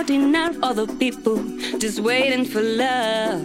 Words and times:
crowding 0.00 0.34
out 0.34 0.56
other 0.62 0.86
people, 0.86 1.36
just 1.78 2.00
waiting 2.00 2.46
for 2.46 2.62
love. 2.62 3.42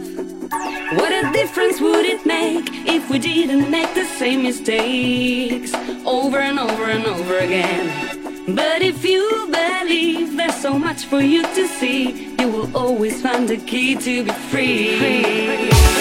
What 0.98 1.12
a 1.12 1.30
difference 1.34 1.82
would 1.82 2.06
it 2.06 2.26
make 2.26 2.66
if 2.88 3.10
we 3.10 3.20
didn't 3.20 3.70
make 3.70 3.94
the 3.94 4.06
same 4.06 4.44
mistakes 4.44 5.74
over 6.06 6.40
and 6.40 6.58
over 6.58 6.86
and 6.86 7.06
over 7.08 7.40
again? 7.40 8.56
But 8.56 8.82
if 8.82 9.04
you 9.04 9.50
believe 9.52 10.38
there's 10.38 10.56
so 10.56 10.80
much 10.80 11.06
for 11.06 11.20
you 11.20 11.42
to 11.42 11.68
see, 11.68 12.34
you 12.40 12.48
will 12.48 12.78
always 12.78 13.22
find 13.22 13.50
the 13.50 13.58
key 13.58 13.96
to 13.96 14.24
be 14.24 14.32
free. 14.50 14.98
free, 14.98 15.70
free. 15.72 15.95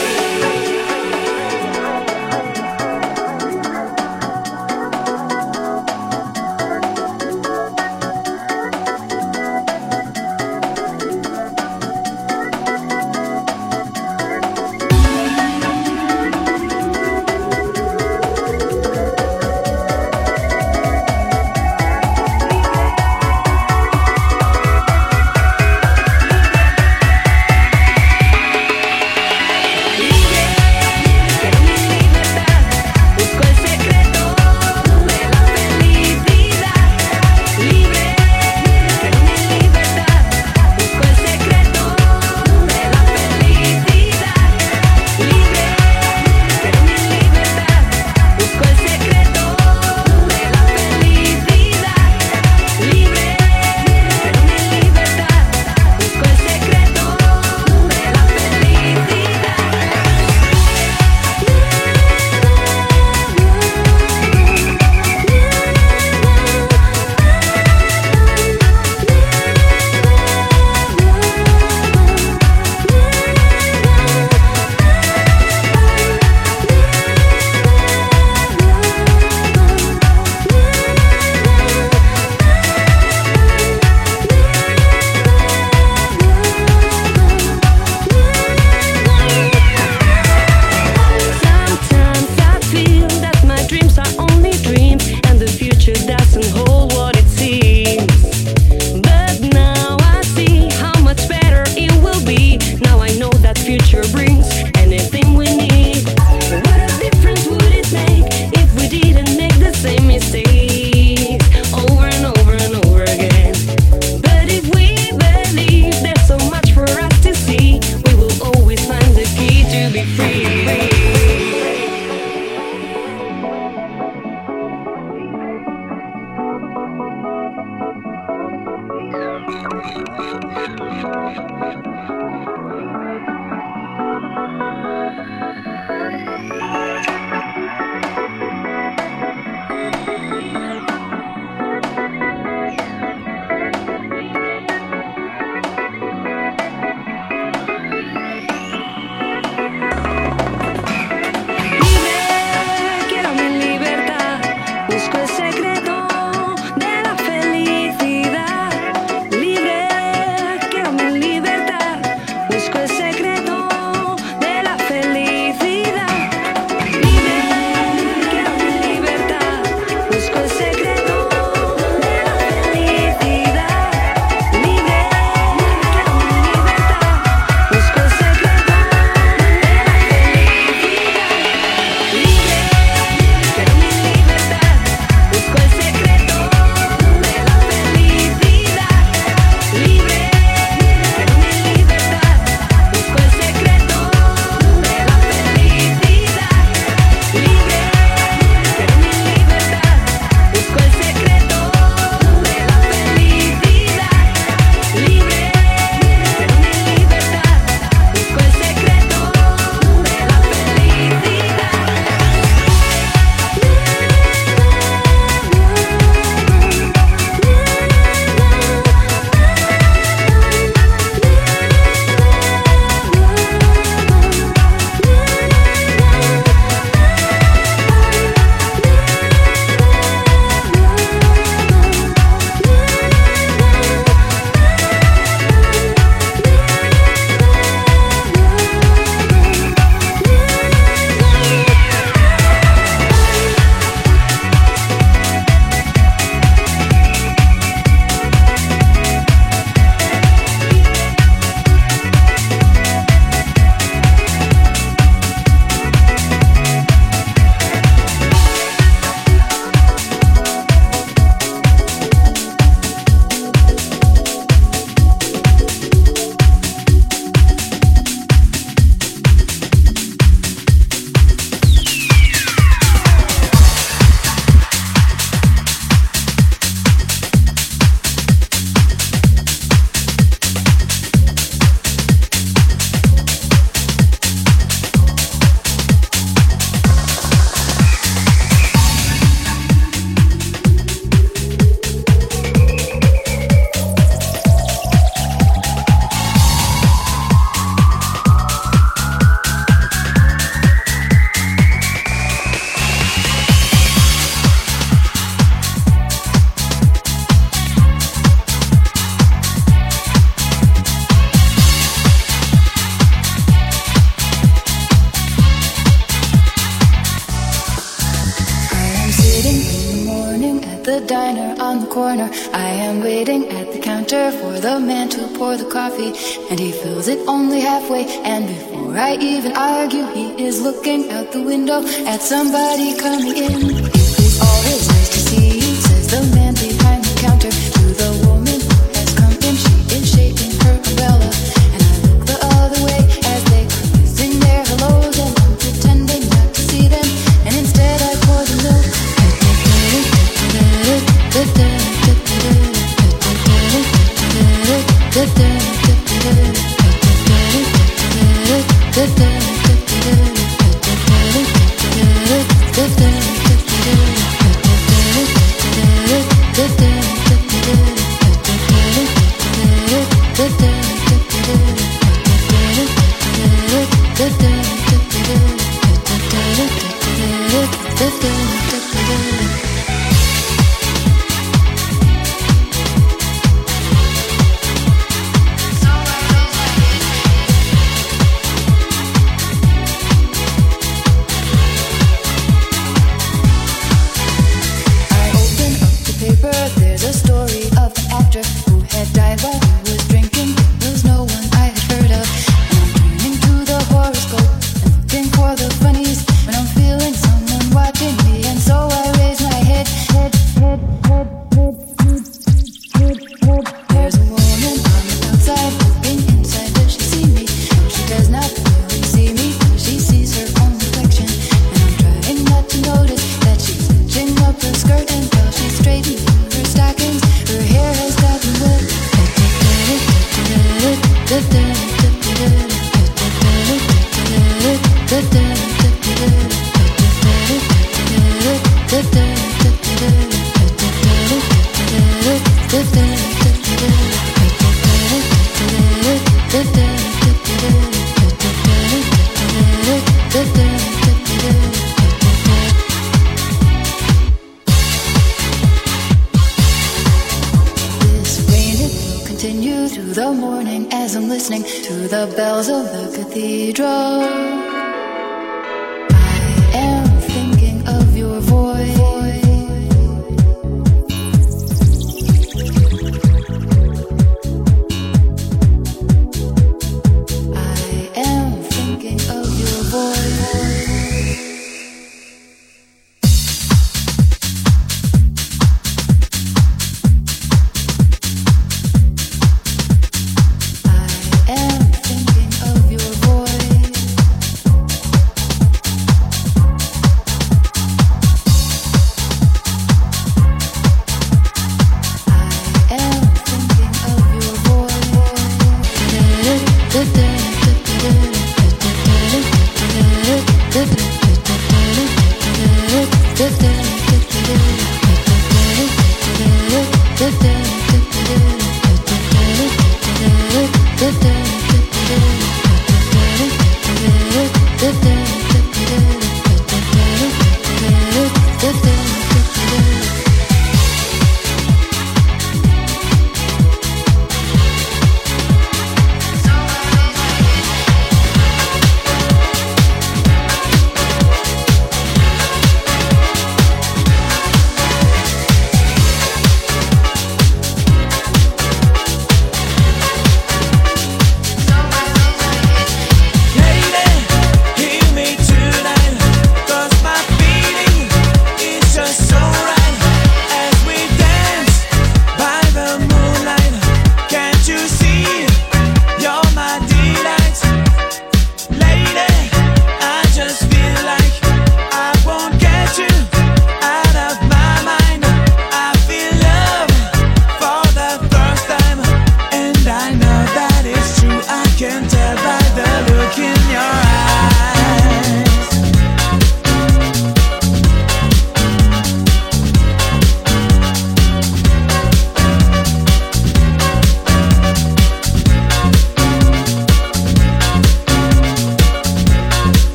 I 322.52 322.68
am 322.86 323.00
waiting 323.00 323.48
at 323.48 323.72
the 323.72 323.78
counter 323.78 324.30
for 324.32 324.60
the 324.60 324.78
man 324.80 325.08
to 325.10 325.28
pour 325.38 325.56
the 325.56 325.64
coffee, 325.64 326.12
and 326.50 326.58
he 326.58 326.72
fills 326.72 327.08
it 327.08 327.26
only 327.26 327.60
halfway. 327.60 328.06
And 328.22 328.46
before 328.46 328.96
I 328.96 329.16
even 329.16 329.52
argue, 329.52 330.06
he 330.06 330.44
is 330.44 330.60
looking 330.60 331.10
out 331.10 331.32
the 331.32 331.42
window 331.42 331.84
at 332.06 332.20
somebody 332.20 332.96
coming 332.96 333.36
in. 333.36 334.03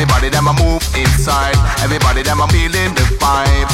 Everybody 0.00 0.30
that 0.30 0.40
I 0.40 0.52
move 0.56 0.80
inside, 0.96 1.52
everybody 1.84 2.22
that 2.22 2.32
I'm 2.32 2.48
feeling 2.48 2.96
the 2.96 3.04
vibe. 3.20 3.68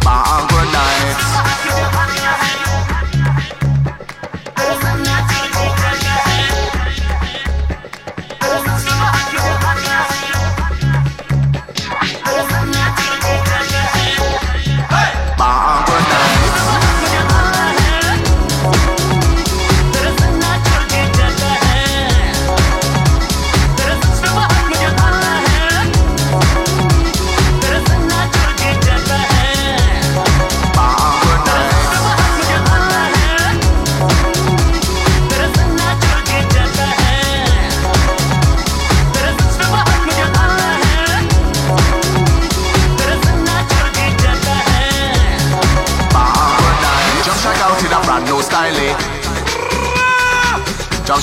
Bang 0.00 0.48
nights. 0.72 2.19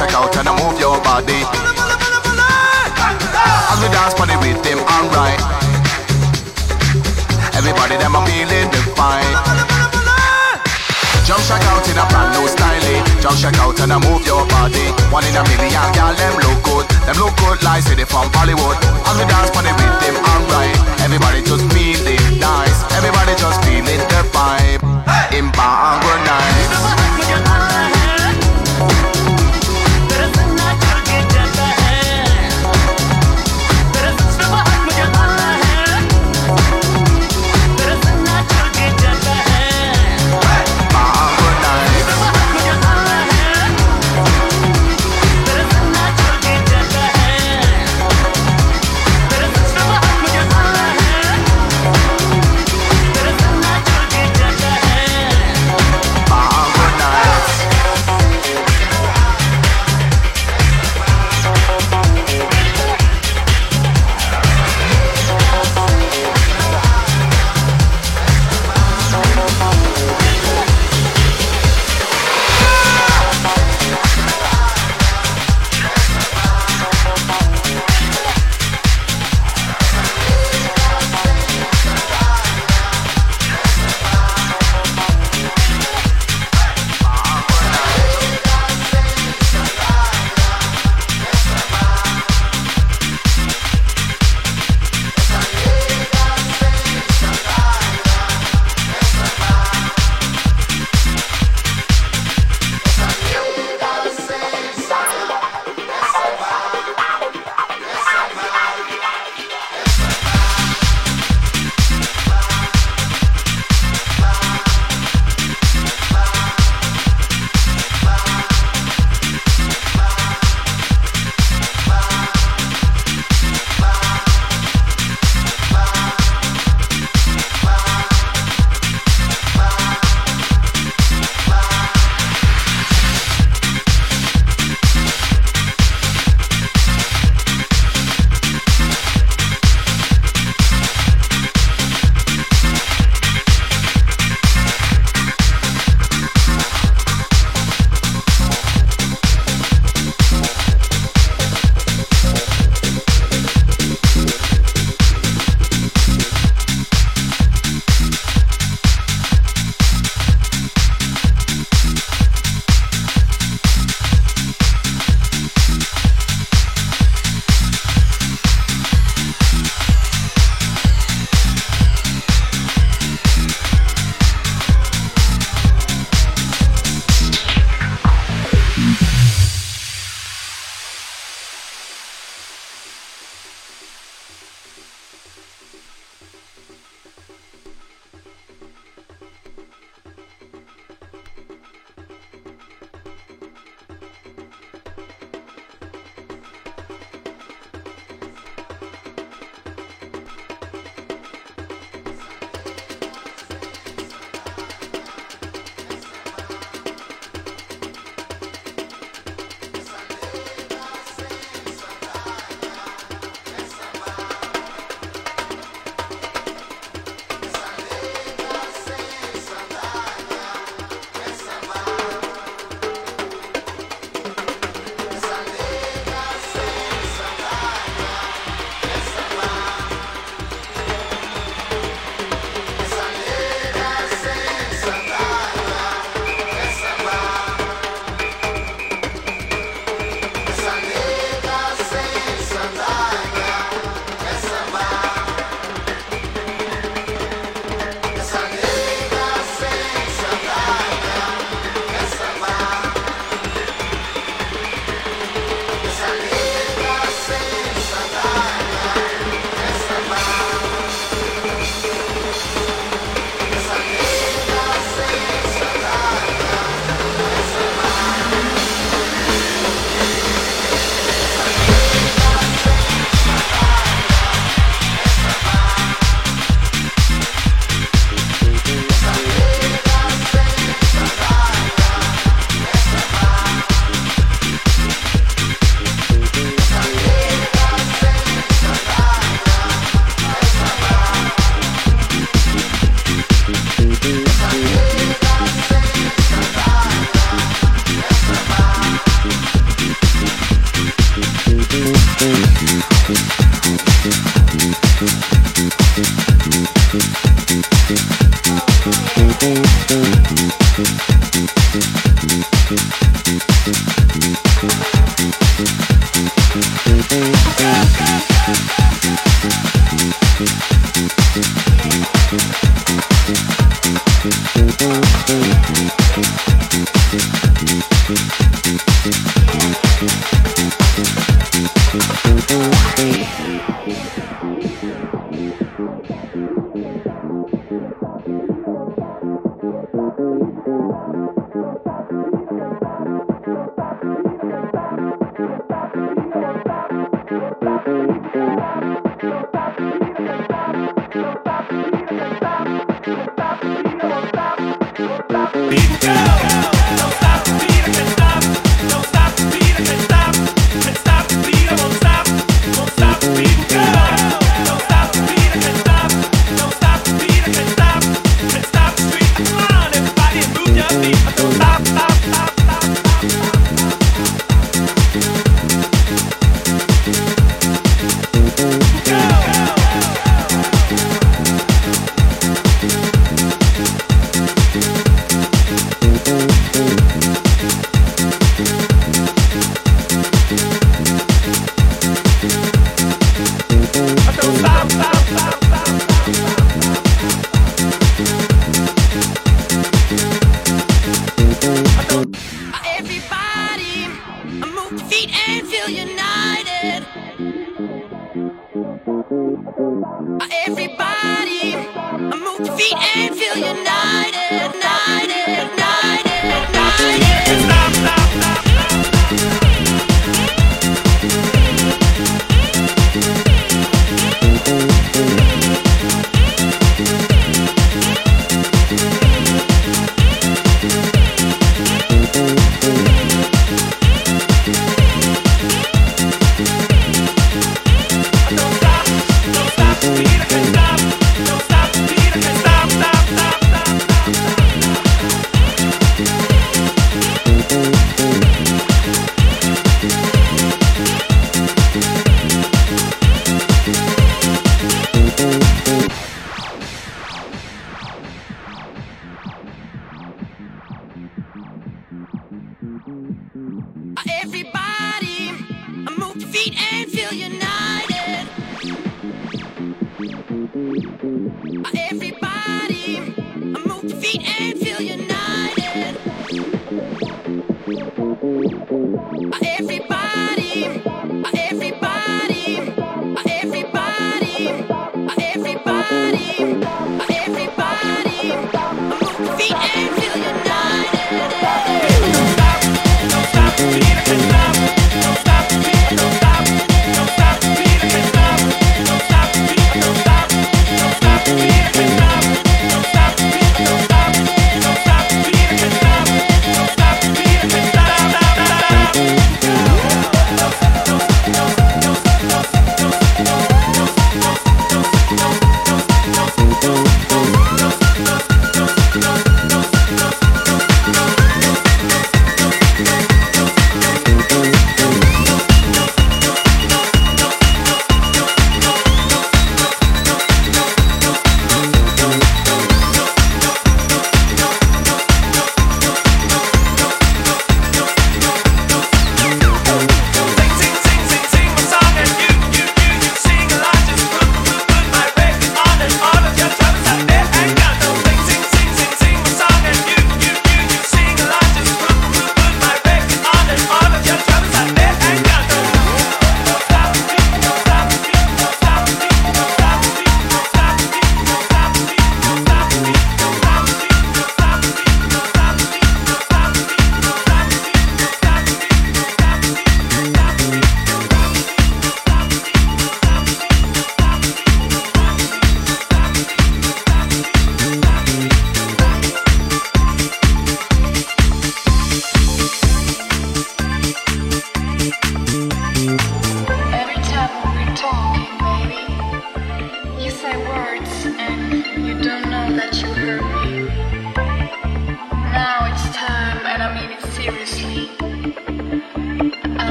check 0.00 0.16
out 0.16 0.32
and 0.40 0.48
I 0.48 0.52
move 0.56 0.80
your 0.80 0.96
body. 1.04 1.44
As 3.68 3.78
we 3.84 3.88
dance 3.92 4.16
party 4.16 4.32
with 4.40 4.56
them, 4.64 4.80
alright. 4.80 5.36
Everybody 7.52 8.00
them 8.00 8.16
are 8.16 8.24
feeling 8.24 8.72
the 8.72 8.80
fine. 8.96 9.36
Jump 11.28 11.44
check 11.44 11.60
out 11.68 11.84
in 11.84 12.00
a 12.00 12.04
brand 12.08 12.32
new 12.32 12.48
style. 12.48 12.96
Jump 13.20 13.36
check 13.44 13.60
out 13.60 13.76
and 13.84 13.92
I 13.92 14.00
move 14.00 14.24
your 14.24 14.40
body. 14.48 14.88
One 15.12 15.28
in 15.28 15.36
a 15.36 15.44
million, 15.44 15.88
girl, 15.92 16.16
them 16.16 16.34
look 16.48 16.64
good. 16.64 16.88
Them 17.04 17.20
look 17.20 17.36
good 17.36 17.60
like 17.60 17.84
city 17.84 18.08
from 18.08 18.32
Hollywood. 18.32 18.80
As 19.04 19.20
we 19.20 19.28
dance 19.28 19.52
party 19.52 19.68
with 19.76 19.96
them, 20.00 20.16
alright. 20.16 20.80
Everybody 21.04 21.44
just 21.44 21.68
feeling 21.76 22.40
nice. 22.40 22.88
Everybody 22.96 23.36
just 23.36 23.60
feeling 23.68 24.00
the 24.08 24.24
vibe. 24.32 24.80
In 25.36 25.52
Imba 25.52 26.00
good 26.00 26.20
night. 26.24 26.99